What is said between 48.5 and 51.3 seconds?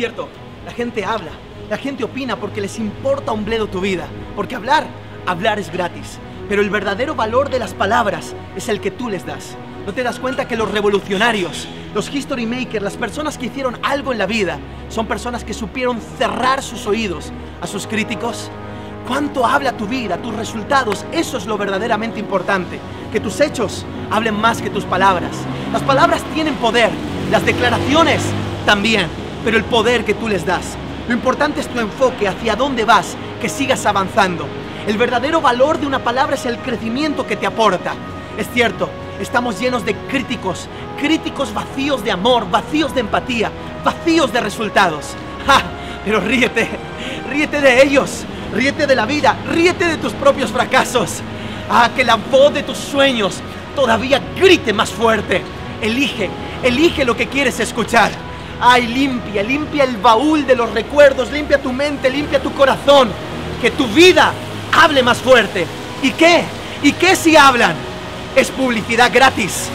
ríete de la vida, ríete de tus propios fracasos.